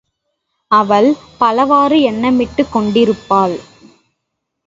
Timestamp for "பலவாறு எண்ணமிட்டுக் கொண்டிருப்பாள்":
1.37-3.55